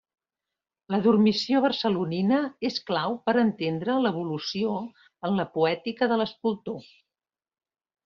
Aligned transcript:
La 0.93 0.99
Dormició 1.07 1.61
barcelonina 1.65 2.39
és 2.71 2.81
clau 2.89 3.19
per 3.29 3.37
entendre 3.43 4.01
l'evolució 4.07 4.75
en 5.31 5.41
la 5.43 5.49
poètica 5.61 6.13
de 6.15 6.23
l'escultor. 6.25 6.87